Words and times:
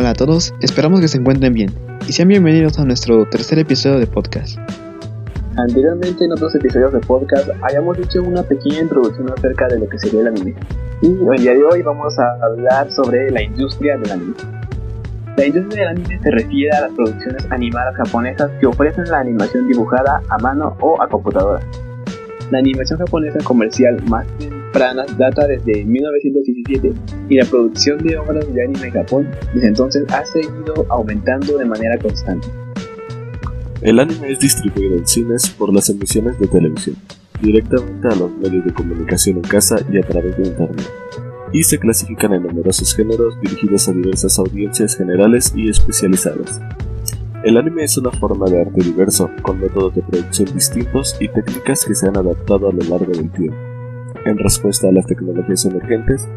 Hola 0.00 0.10
a 0.10 0.14
todos, 0.14 0.54
esperamos 0.60 1.00
que 1.00 1.08
se 1.08 1.18
encuentren 1.18 1.52
bien 1.52 1.72
y 2.06 2.12
sean 2.12 2.28
bienvenidos 2.28 2.78
a 2.78 2.84
nuestro 2.84 3.28
tercer 3.28 3.58
episodio 3.58 3.98
de 3.98 4.06
podcast. 4.06 4.56
Anteriormente 5.56 6.24
en 6.24 6.30
otros 6.30 6.54
episodios 6.54 6.92
de 6.92 7.00
podcast 7.00 7.48
habíamos 7.62 7.98
hecho 7.98 8.22
una 8.22 8.44
pequeña 8.44 8.82
introducción 8.82 9.28
acerca 9.36 9.66
de 9.66 9.80
lo 9.80 9.88
que 9.88 9.98
sería 9.98 10.20
el 10.20 10.28
anime. 10.28 10.54
Y 11.02 11.08
el 11.08 11.42
día 11.42 11.52
de 11.52 11.64
hoy 11.64 11.82
vamos 11.82 12.16
a 12.16 12.28
hablar 12.44 12.92
sobre 12.92 13.28
la 13.32 13.42
industria 13.42 13.98
del 13.98 14.12
anime. 14.12 14.34
La 15.36 15.46
industria 15.46 15.88
del 15.88 15.98
anime 15.98 16.20
se 16.22 16.30
refiere 16.30 16.70
a 16.76 16.82
las 16.82 16.92
producciones 16.92 17.44
animadas 17.50 17.96
japonesas 17.96 18.52
que 18.60 18.68
ofrecen 18.68 19.06
la 19.06 19.18
animación 19.18 19.66
dibujada 19.66 20.22
a 20.28 20.38
mano 20.38 20.76
o 20.80 21.02
a 21.02 21.08
computadora. 21.08 21.60
La 22.52 22.60
animación 22.60 23.00
japonesa 23.00 23.40
comercial 23.42 24.00
más 24.04 24.28
temprana 24.78 25.04
data 25.18 25.46
desde 25.46 25.84
1917 25.84 26.92
y 27.28 27.36
la 27.36 27.44
producción 27.46 27.98
de 27.98 28.16
obras 28.16 28.52
de 28.52 28.62
anime 28.62 28.86
en 28.86 28.92
Japón 28.92 29.28
desde 29.52 29.68
entonces 29.68 30.04
ha 30.12 30.24
seguido 30.24 30.86
aumentando 30.88 31.58
de 31.58 31.64
manera 31.64 31.98
constante. 31.98 32.46
El 33.82 33.98
anime 33.98 34.32
es 34.32 34.38
distribuido 34.38 34.96
en 34.96 35.06
cines 35.06 35.48
por 35.50 35.72
las 35.72 35.88
emisiones 35.88 36.38
de 36.38 36.46
televisión, 36.46 36.96
directamente 37.40 38.08
a 38.08 38.14
los 38.14 38.30
medios 38.36 38.64
de 38.64 38.72
comunicación 38.72 39.36
en 39.36 39.42
casa 39.42 39.76
y 39.92 39.98
a 39.98 40.02
través 40.02 40.36
de 40.36 40.48
internet, 40.48 40.88
y 41.52 41.62
se 41.62 41.78
clasifican 41.78 42.34
en 42.34 42.44
numerosos 42.44 42.94
géneros 42.94 43.40
dirigidos 43.40 43.88
a 43.88 43.92
diversas 43.92 44.38
audiencias 44.38 44.96
generales 44.96 45.52
y 45.56 45.68
especializadas. 45.68 46.60
El 47.44 47.56
anime 47.56 47.84
es 47.84 47.96
una 47.98 48.10
forma 48.10 48.46
de 48.46 48.60
arte 48.60 48.82
diverso, 48.82 49.30
con 49.42 49.60
métodos 49.60 49.94
de 49.94 50.02
producción 50.02 50.52
distintos 50.54 51.16
y 51.20 51.28
técnicas 51.28 51.84
que 51.84 51.94
se 51.94 52.08
han 52.08 52.16
adaptado 52.16 52.68
a 52.68 52.72
lo 52.72 52.82
largo 52.82 53.12
del 53.12 53.30
tiempo. 53.30 53.67
En 54.28 54.36
respuesta 54.36 54.88
a 54.88 54.92
las 54.92 55.06
tecnologías 55.06 55.64
emergentes, 55.64 56.28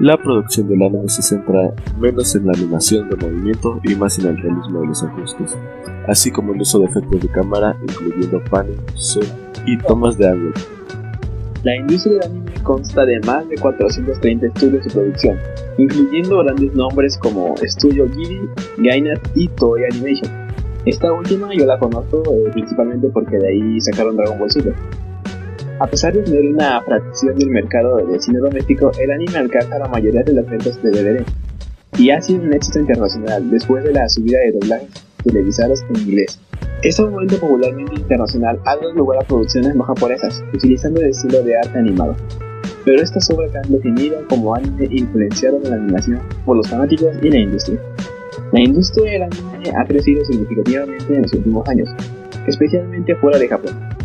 la 0.00 0.18
producción 0.18 0.68
del 0.68 0.82
anime 0.82 1.08
se 1.08 1.22
centra 1.22 1.72
menos 1.98 2.36
en 2.36 2.44
la 2.44 2.52
animación 2.52 3.08
de 3.08 3.16
movimiento 3.16 3.80
y 3.84 3.94
más 3.94 4.18
en 4.18 4.26
el 4.26 4.36
realismo 4.36 4.82
de 4.82 4.88
los 4.88 5.02
ajustes, 5.02 5.56
así 6.06 6.30
como 6.30 6.52
el 6.52 6.60
uso 6.60 6.80
de 6.80 6.84
efectos 6.84 7.22
de 7.22 7.28
cámara, 7.28 7.74
incluyendo 7.88 8.38
panning, 8.50 8.76
zoom 8.98 9.24
y 9.64 9.78
tomas 9.78 10.18
de 10.18 10.28
ángulo. 10.28 10.52
La 11.62 11.74
industria 11.74 12.18
del 12.18 12.24
anime 12.24 12.52
consta 12.62 13.06
de 13.06 13.18
más 13.20 13.48
de 13.48 13.56
430 13.56 14.48
estudios 14.48 14.84
de 14.84 14.90
producción, 14.90 15.38
incluyendo 15.78 16.44
grandes 16.44 16.74
nombres 16.74 17.16
como 17.16 17.54
Studio 17.62 18.10
Ghibli, 18.10 18.46
Gainax 18.76 19.22
y 19.36 19.48
Toei 19.48 19.84
Animation. 19.90 20.30
Esta 20.84 21.10
última 21.10 21.48
yo 21.54 21.64
la 21.64 21.78
conozco 21.78 22.22
eh, 22.26 22.50
principalmente 22.52 23.08
porque 23.08 23.38
de 23.38 23.48
ahí 23.48 23.80
sacaron 23.80 24.18
Dragon 24.18 24.38
Ball 24.38 24.50
Super. 24.50 24.74
A 25.82 25.86
pesar 25.88 26.12
de 26.12 26.22
tener 26.22 26.46
una 26.46 26.80
fracción 26.82 27.36
del 27.36 27.50
mercado 27.50 27.96
de 27.96 28.20
cine 28.20 28.38
doméstico, 28.38 28.92
el 29.00 29.10
anime 29.10 29.36
alcanza 29.36 29.80
la 29.80 29.88
mayoría 29.88 30.22
de 30.22 30.32
las 30.32 30.48
ventas 30.48 30.80
de 30.80 30.90
DVD 30.90 31.24
y 31.98 32.10
ha 32.10 32.22
sido 32.22 32.44
un 32.44 32.54
éxito 32.54 32.78
internacional 32.78 33.50
después 33.50 33.82
de 33.82 33.92
la 33.92 34.08
subida 34.08 34.38
de 34.38 34.52
doblajes 34.52 34.88
televisados 35.24 35.82
en 35.88 36.02
inglés. 36.02 36.38
Este 36.84 37.02
movimiento 37.02 37.40
popularmente 37.40 37.96
internacional 37.96 38.60
ha 38.64 38.76
dado 38.76 38.92
lugar 38.92 39.24
a 39.24 39.26
producciones 39.26 39.74
no 39.74 39.82
japonesas, 39.82 40.44
utilizando 40.54 41.00
el 41.00 41.08
estilo 41.08 41.42
de 41.42 41.58
arte 41.58 41.76
animado. 41.76 42.14
Pero 42.84 43.02
estas 43.02 43.28
obras 43.30 43.52
han 43.56 43.72
definido 43.72 44.24
como 44.28 44.54
anime 44.54 44.86
influenciaron 44.88 45.64
en 45.64 45.70
la 45.70 45.76
animación 45.78 46.20
por 46.46 46.58
los 46.58 46.68
fanáticos 46.70 47.10
y 47.22 47.28
la 47.28 47.38
industria. 47.38 47.80
La 48.52 48.60
industria 48.60 49.10
del 49.10 49.22
anime 49.24 49.72
ha 49.76 49.84
crecido 49.84 50.24
significativamente 50.26 51.12
en 51.12 51.22
los 51.22 51.32
últimos 51.32 51.68
años, 51.68 51.88
especialmente 52.46 53.16
fuera 53.16 53.36
de 53.36 53.48
Japón. 53.48 54.01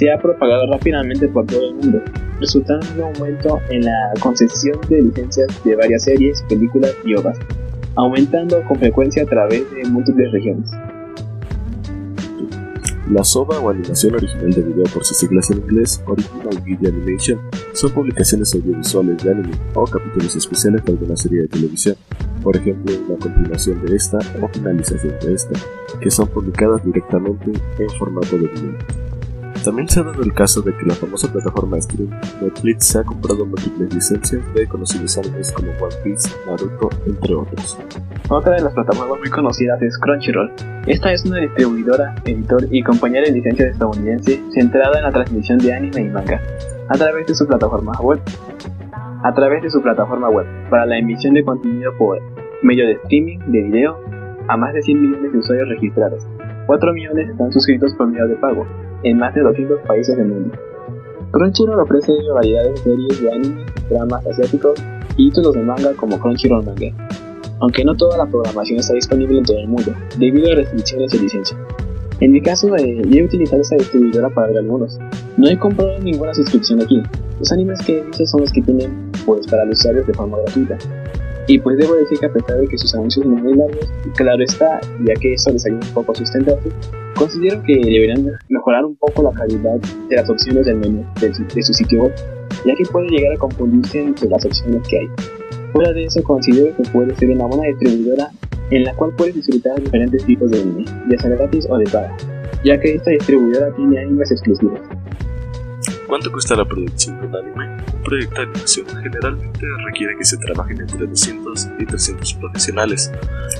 Se 0.00 0.10
ha 0.10 0.18
propagado 0.18 0.66
rápidamente 0.66 1.28
por 1.28 1.44
todo 1.44 1.60
el 1.68 1.74
mundo, 1.74 2.00
resultando 2.40 2.86
en 2.86 2.94
un 2.94 3.02
aumento 3.02 3.60
en 3.68 3.84
la 3.84 4.14
concesión 4.18 4.80
de 4.88 5.02
licencias 5.02 5.62
de 5.62 5.76
varias 5.76 6.04
series, 6.04 6.40
películas 6.48 6.96
y 7.04 7.14
obras, 7.16 7.36
aumentando 7.96 8.62
con 8.64 8.78
frecuencia 8.78 9.24
a 9.24 9.26
través 9.26 9.70
de 9.74 9.84
múltiples 9.90 10.32
regiones. 10.32 10.70
La 13.10 13.22
SOVA 13.22 13.60
o 13.60 13.68
animación 13.68 14.14
original 14.14 14.50
de 14.50 14.62
video 14.62 14.84
por 14.84 15.04
sus 15.04 15.18
siglas 15.18 15.50
en 15.50 15.58
inglés, 15.58 16.02
Original 16.06 16.62
Video 16.64 16.90
Animation, 16.94 17.38
son 17.74 17.92
publicaciones 17.92 18.54
audiovisuales 18.54 19.22
de 19.22 19.32
anime 19.32 19.52
o 19.74 19.84
capítulos 19.84 20.34
especiales 20.34 20.82
de 20.82 20.92
alguna 20.92 21.14
serie 21.14 21.42
de 21.42 21.48
televisión, 21.48 21.96
por 22.42 22.56
ejemplo 22.56 22.96
una 23.06 23.18
continuación 23.18 23.84
de 23.84 23.96
esta 23.96 24.16
o 24.40 24.48
finalización 24.48 25.12
de 25.20 25.34
esta, 25.34 25.60
que 26.00 26.10
son 26.10 26.26
publicadas 26.28 26.82
directamente 26.86 27.52
en 27.78 27.90
formato 27.98 28.38
de 28.38 28.46
video. 28.46 29.09
También 29.64 29.86
se 29.88 30.00
ha 30.00 30.04
dado 30.04 30.22
el 30.22 30.32
caso 30.32 30.62
de 30.62 30.74
que 30.74 30.86
la 30.86 30.94
famosa 30.94 31.30
plataforma 31.30 31.78
stream 31.80 32.08
Netflix 32.40 32.86
se 32.86 32.98
ha 32.98 33.04
comprado 33.04 33.44
múltiples 33.44 33.92
licencias 33.92 34.54
de 34.54 34.66
conocidos 34.66 35.18
animes 35.18 35.52
como 35.52 35.70
One 35.72 35.94
Piece, 36.02 36.30
Naruto, 36.46 36.88
entre 37.06 37.34
otros. 37.34 37.78
Otra 38.30 38.54
de 38.54 38.62
las 38.62 38.72
plataformas 38.72 39.18
muy 39.18 39.28
conocidas 39.28 39.82
es 39.82 39.98
Crunchyroll. 39.98 40.50
Esta 40.86 41.12
es 41.12 41.26
una 41.26 41.40
distribuidora, 41.40 42.14
editor 42.24 42.66
y 42.70 42.82
compañía 42.82 43.20
de 43.20 43.32
licencias 43.32 43.72
estadounidense 43.72 44.42
centrada 44.54 44.96
en 44.96 45.04
la 45.04 45.12
transmisión 45.12 45.58
de 45.58 45.74
anime 45.74 46.02
y 46.02 46.08
manga 46.08 46.40
a 46.88 46.94
través 46.94 47.26
de 47.26 47.34
su 47.34 47.46
plataforma 47.46 47.92
web. 48.00 48.20
A 49.22 49.34
través 49.34 49.62
de 49.62 49.68
su 49.68 49.82
plataforma 49.82 50.30
web 50.30 50.46
para 50.70 50.86
la 50.86 50.96
emisión 50.96 51.34
de 51.34 51.44
contenido 51.44 51.92
por 51.98 52.18
medio 52.62 52.86
de 52.86 52.92
streaming 52.94 53.38
de 53.48 53.62
video 53.62 54.00
a 54.48 54.56
más 54.56 54.72
de 54.72 54.80
100 54.80 55.02
millones 55.02 55.32
de 55.32 55.38
usuarios 55.38 55.68
registrados. 55.68 56.26
4 56.66 56.92
millones 56.94 57.28
están 57.28 57.52
suscritos 57.52 57.92
por 57.94 58.06
medio 58.06 58.26
de 58.26 58.36
pago 58.36 58.66
en 59.02 59.18
más 59.18 59.34
de 59.34 59.42
200 59.42 59.80
países 59.82 60.16
del 60.16 60.28
mundo. 60.28 60.54
Crunchyroll 61.30 61.80
ofrece 61.80 62.12
variedades 62.34 62.84
de 62.84 62.90
series 62.90 63.22
de 63.22 63.32
anime, 63.32 63.66
dramas 63.88 64.26
asiáticos 64.26 64.82
y 65.16 65.28
títulos 65.28 65.54
de 65.54 65.62
manga 65.62 65.92
como 65.94 66.18
Crunchyroll 66.18 66.64
Manga, 66.64 66.88
aunque 67.60 67.84
no 67.84 67.94
toda 67.96 68.18
la 68.18 68.26
programación 68.26 68.80
está 68.80 68.94
disponible 68.94 69.38
en 69.38 69.44
todo 69.44 69.58
el 69.58 69.68
mundo, 69.68 69.94
debido 70.18 70.50
a 70.50 70.56
restricciones 70.56 71.12
de 71.12 71.18
licencia. 71.20 71.56
En 72.20 72.32
mi 72.32 72.42
caso, 72.42 72.74
eh, 72.76 73.02
yo 73.08 73.20
he 73.20 73.24
utilizado 73.24 73.62
esta 73.62 73.76
distribuidora 73.76 74.28
para 74.28 74.48
ver 74.48 74.58
algunos. 74.58 74.98
No 75.38 75.48
he 75.48 75.58
comprado 75.58 75.98
ninguna 76.00 76.34
suscripción 76.34 76.82
aquí. 76.82 77.02
Los 77.38 77.50
animes 77.50 77.80
que 77.80 77.98
he 77.98 78.02
visto 78.02 78.26
son 78.26 78.42
los 78.42 78.52
que 78.52 78.60
tienen 78.60 79.10
pues 79.24 79.46
para 79.46 79.64
los 79.64 79.78
usuarios 79.78 80.06
de 80.06 80.12
forma 80.12 80.36
gratuita. 80.38 80.76
Y 81.50 81.58
pues 81.58 81.76
debo 81.78 81.96
decir 81.96 82.16
que 82.20 82.26
a 82.26 82.32
pesar 82.32 82.58
de 82.58 82.68
que 82.68 82.78
sus 82.78 82.94
anuncios 82.94 83.26
son 83.26 83.42
muy 83.42 83.56
largos, 83.56 83.90
claro 84.14 84.40
está, 84.44 84.80
ya 85.04 85.14
que 85.14 85.32
eso 85.32 85.50
les 85.50 85.66
ayuda 85.66 85.80
un 85.84 85.94
poco 85.94 86.12
a 86.12 86.14
sustentarse, 86.14 86.70
considero 87.16 87.60
que 87.64 87.74
deberían 87.74 88.24
mejorar 88.48 88.84
un 88.84 88.94
poco 88.94 89.24
la 89.24 89.32
calidad 89.32 89.80
de 90.08 90.14
las 90.14 90.30
opciones 90.30 90.64
del 90.64 90.76
menú 90.76 91.04
de 91.20 91.34
su, 91.34 91.42
de 91.52 91.60
su 91.60 91.74
sitio 91.74 92.04
web, 92.04 92.14
ya 92.64 92.72
que 92.76 92.84
puede 92.84 93.08
llegar 93.08 93.32
a 93.32 93.38
confundirse 93.38 94.00
entre 94.00 94.28
las 94.28 94.44
opciones 94.44 94.86
que 94.86 94.98
hay. 95.00 95.08
Fuera 95.72 95.92
de 95.92 96.04
eso, 96.04 96.22
considero 96.22 96.76
que 96.76 96.88
puede 96.90 97.16
ser 97.16 97.30
una 97.30 97.46
buena 97.46 97.64
distribuidora 97.64 98.30
en 98.70 98.84
la 98.84 98.94
cual 98.94 99.10
puedes 99.16 99.34
disfrutar 99.34 99.82
diferentes 99.82 100.24
tipos 100.24 100.52
de 100.52 100.60
anime, 100.60 100.84
ya 101.10 101.18
sea 101.18 101.30
gratis 101.30 101.66
o 101.68 101.78
de 101.78 101.84
paga, 101.86 102.16
ya 102.64 102.78
que 102.78 102.94
esta 102.94 103.10
distribuidora 103.10 103.74
tiene 103.74 103.98
animes 103.98 104.30
exclusivos. 104.30 104.78
¿Cuánto 106.06 106.30
cuesta 106.30 106.54
la 106.54 106.64
producción 106.64 107.20
de 107.20 107.26
un 107.26 107.34
anime? 107.34 107.69
De 108.10 108.28
animación 108.36 108.86
generalmente 108.88 109.60
requiere 109.86 110.16
que 110.18 110.24
se 110.24 110.36
trabajen 110.38 110.80
entre 110.80 111.06
200 111.06 111.68
y 111.78 111.86
300 111.86 112.34
profesionales. 112.34 113.08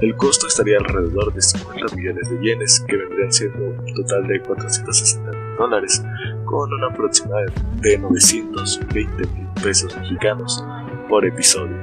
El 0.00 0.16
costo 0.16 0.48
estaría 0.48 0.78
alrededor 0.78 1.32
de 1.32 1.40
50 1.40 1.94
millones 1.94 2.28
de 2.28 2.40
yenes, 2.40 2.84
que 2.88 2.96
vendrían 2.96 3.32
siendo 3.32 3.66
un 3.66 3.94
total 3.94 4.26
de 4.26 4.40
460 4.40 5.30
dólares, 5.56 6.02
con 6.44 6.72
una 6.72 6.88
aproximada 6.88 7.44
de 7.82 7.98
920 7.98 9.28
mil 9.28 9.48
pesos 9.62 9.96
mexicanos 9.96 10.64
por 11.08 11.24
episodio. 11.24 11.76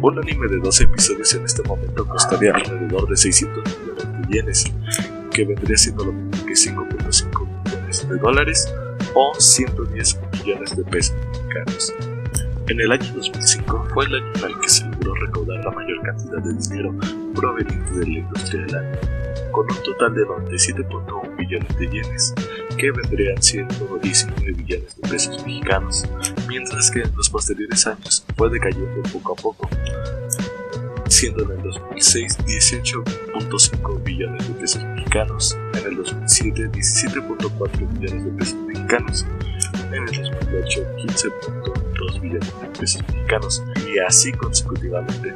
Un 0.00 0.20
anime 0.20 0.46
de 0.46 0.58
12 0.58 0.84
episodios 0.84 1.34
en 1.34 1.44
este 1.44 1.64
momento 1.64 2.06
costaría 2.06 2.52
alrededor 2.54 3.08
de 3.08 3.16
600 3.16 3.64
millones 3.80 4.28
de 4.28 4.34
yenes, 4.34 4.64
que 5.32 5.44
vendría 5.44 5.76
siendo 5.76 6.04
lo 6.04 6.12
mismo 6.12 6.46
que 6.46 6.52
5.5 6.52 7.64
millones 7.64 8.08
de 8.08 8.16
dólares 8.18 8.72
o 9.14 9.34
110 9.36 10.20
millones 10.44 10.76
de 10.76 10.84
pesos 10.84 11.16
mexicanos. 11.52 11.94
En 12.68 12.80
el 12.80 12.92
año 12.92 13.12
2005 13.14 13.88
fue 13.92 14.06
el 14.06 14.14
año 14.14 14.32
en 14.36 14.44
el 14.44 14.60
que 14.60 14.68
se 14.68 14.84
logró 14.86 15.14
recaudar 15.14 15.64
la 15.64 15.70
mayor 15.72 16.00
cantidad 16.02 16.38
de 16.38 16.54
dinero 16.54 16.94
proveniente 17.34 17.92
de 17.92 18.06
la 18.06 18.18
industria 18.20 18.62
del 18.62 18.74
anime, 18.76 18.98
con 19.50 19.70
un 19.70 19.82
total 19.82 20.14
de 20.14 20.22
97.1 20.22 21.36
billones 21.36 21.78
de 21.78 21.86
yenes, 21.88 22.34
que 22.78 22.90
vendrían 22.92 23.42
siendo 23.42 23.98
19 24.00 24.52
billones 24.52 24.96
de 24.96 25.08
pesos 25.08 25.44
mexicanos, 25.44 26.04
mientras 26.48 26.90
que 26.90 27.00
en 27.00 27.14
los 27.16 27.28
posteriores 27.28 27.86
años 27.86 28.24
fue 28.36 28.48
decayendo 28.48 29.02
poco 29.12 29.32
a 29.32 29.36
poco, 29.36 29.68
siendo 31.08 31.44
en 31.44 31.58
el 31.58 31.62
2006 31.62 32.38
18.5 32.38 34.02
billones 34.04 34.48
de 34.48 34.54
pesos 34.54 34.84
mexicanos, 34.84 35.58
en 35.74 35.86
el 35.86 35.96
2007 35.96 36.70
17.4 36.70 37.98
billones 37.98 38.24
de 38.24 38.30
pesos 38.30 38.56
mexicanos, 38.66 39.26
en 39.94 40.08
el 40.08 40.22
2008 40.22 40.80
15.2 40.98 42.20
billones 42.20 42.60
de 42.60 42.68
pesos 42.78 43.02
mexicanos 43.08 43.62
y 43.86 43.98
así 43.98 44.32
consecutivamente, 44.32 45.34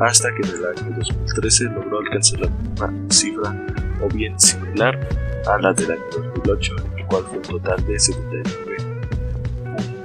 hasta 0.00 0.28
que 0.34 0.42
en 0.48 0.54
el 0.56 0.66
año 0.66 0.96
2013 0.98 1.64
logró 1.64 1.98
alcanzar 2.00 2.40
la 2.40 2.50
cifra 3.10 3.54
o 4.00 4.08
bien 4.08 4.38
similar 4.38 4.98
a 5.46 5.58
la 5.58 5.72
del 5.72 5.92
año 5.92 6.02
2008, 6.12 6.76
el 6.96 7.06
cual 7.06 7.24
fue 7.24 7.36
un 7.38 7.42
total 7.42 7.84
de 7.86 7.98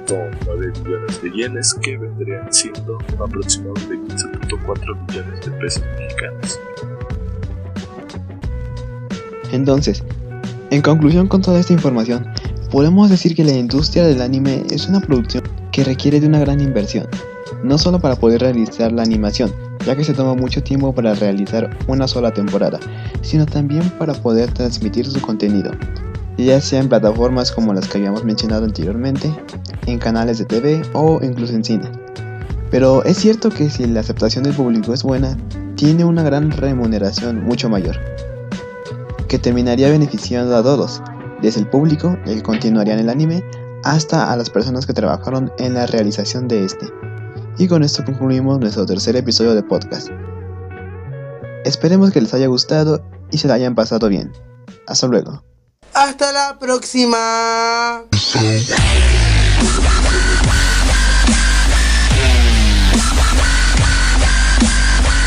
1.9 0.08 0.84
millones 0.84 1.22
de 1.22 1.30
yenes 1.30 1.74
que 1.74 1.96
vendrían 1.98 2.52
siendo 2.52 2.98
un 2.98 3.22
aproximado 3.22 3.74
de 3.74 3.96
15.4 3.96 5.06
millones 5.06 5.40
de 5.44 5.50
pesos 5.52 5.84
mexicanos. 5.98 6.60
Entonces, 9.52 10.02
en 10.70 10.82
conclusión 10.82 11.28
con 11.28 11.42
toda 11.42 11.60
esta 11.60 11.72
información, 11.72 12.26
podemos 12.70 13.08
decir 13.08 13.34
que 13.34 13.44
la 13.44 13.52
industria 13.52 14.06
del 14.06 14.20
anime 14.20 14.64
es 14.70 14.88
una 14.88 15.00
producción 15.00 15.44
que 15.72 15.84
requiere 15.84 16.20
de 16.20 16.26
una 16.26 16.40
gran 16.40 16.60
inversión, 16.60 17.06
no 17.62 17.78
solo 17.78 17.98
para 17.98 18.16
poder 18.16 18.42
realizar 18.42 18.92
la 18.92 19.02
animación, 19.02 19.52
ya 19.86 19.96
que 19.96 20.04
se 20.04 20.12
toma 20.12 20.34
mucho 20.34 20.62
tiempo 20.62 20.94
para 20.94 21.14
realizar 21.14 21.76
una 21.86 22.06
sola 22.06 22.32
temporada, 22.32 22.78
sino 23.22 23.46
también 23.46 23.88
para 23.98 24.12
poder 24.12 24.52
transmitir 24.52 25.06
su 25.06 25.20
contenido, 25.20 25.70
ya 26.36 26.60
sea 26.60 26.80
en 26.80 26.88
plataformas 26.88 27.52
como 27.52 27.72
las 27.72 27.88
que 27.88 27.98
habíamos 27.98 28.24
mencionado 28.24 28.64
anteriormente, 28.64 29.32
en 29.86 29.98
canales 29.98 30.38
de 30.38 30.44
TV 30.44 30.82
o 30.92 31.20
incluso 31.22 31.54
en 31.54 31.64
cine. 31.64 31.90
Pero 32.70 33.02
es 33.04 33.16
cierto 33.16 33.48
que 33.48 33.70
si 33.70 33.86
la 33.86 34.00
aceptación 34.00 34.44
del 34.44 34.52
público 34.52 34.92
es 34.92 35.02
buena, 35.02 35.38
tiene 35.74 36.04
una 36.04 36.22
gran 36.22 36.50
remuneración 36.50 37.42
mucho 37.44 37.70
mayor, 37.70 37.96
que 39.26 39.38
terminaría 39.38 39.88
beneficiando 39.88 40.54
a 40.54 40.62
todos, 40.62 41.00
desde 41.40 41.60
el 41.60 41.68
público, 41.68 42.16
el 42.26 42.36
que 42.36 42.42
continuaría 42.42 42.94
en 42.94 43.00
el 43.00 43.08
anime, 43.08 43.44
hasta 43.84 44.32
a 44.32 44.36
las 44.36 44.50
personas 44.50 44.86
que 44.86 44.92
trabajaron 44.92 45.52
en 45.58 45.74
la 45.74 45.86
realización 45.86 46.48
de 46.48 46.64
este. 46.64 46.86
Y 47.58 47.68
con 47.68 47.82
esto 47.82 48.04
concluimos 48.04 48.58
nuestro 48.60 48.86
tercer 48.86 49.16
episodio 49.16 49.54
de 49.54 49.62
podcast. 49.62 50.08
Esperemos 51.64 52.12
que 52.12 52.20
les 52.20 52.32
haya 52.34 52.46
gustado 52.46 53.04
y 53.30 53.38
se 53.38 53.48
la 53.48 53.54
hayan 53.54 53.74
pasado 53.74 54.08
bien. 54.08 54.32
Hasta 54.86 55.06
luego. 55.06 55.42
Hasta 55.92 56.32
la 56.32 56.58
próxima. 56.58 58.04